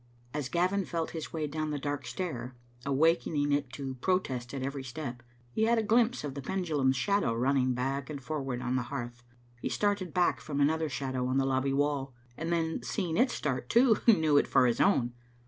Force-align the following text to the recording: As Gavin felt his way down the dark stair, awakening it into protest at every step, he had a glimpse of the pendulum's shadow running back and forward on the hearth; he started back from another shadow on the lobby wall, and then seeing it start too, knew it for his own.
As 0.33 0.49
Gavin 0.49 0.83
felt 0.83 1.11
his 1.11 1.31
way 1.31 1.45
down 1.45 1.69
the 1.69 1.77
dark 1.77 2.07
stair, 2.07 2.55
awakening 2.87 3.51
it 3.51 3.65
into 3.65 3.93
protest 3.93 4.51
at 4.51 4.63
every 4.63 4.83
step, 4.83 5.21
he 5.51 5.65
had 5.65 5.77
a 5.77 5.83
glimpse 5.83 6.23
of 6.23 6.33
the 6.33 6.41
pendulum's 6.41 6.95
shadow 6.97 7.35
running 7.35 7.75
back 7.75 8.09
and 8.09 8.19
forward 8.19 8.63
on 8.63 8.75
the 8.77 8.81
hearth; 8.89 9.21
he 9.61 9.69
started 9.69 10.11
back 10.11 10.41
from 10.41 10.59
another 10.59 10.89
shadow 10.89 11.27
on 11.27 11.37
the 11.37 11.45
lobby 11.45 11.71
wall, 11.71 12.15
and 12.35 12.51
then 12.51 12.81
seeing 12.81 13.15
it 13.15 13.29
start 13.29 13.69
too, 13.69 13.97
knew 14.07 14.37
it 14.37 14.47
for 14.47 14.65
his 14.65 14.81
own. 14.81 15.13